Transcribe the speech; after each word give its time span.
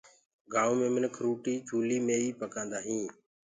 گآئونٚ 0.53 0.77
مي 0.81 0.87
مِنک 0.95 1.13
روٽي 1.25 1.55
چوليٚ 1.67 2.03
مي 2.05 2.15
ئي 2.21 2.29
پڪآندآ 2.41 2.77
هينٚ 2.87 3.09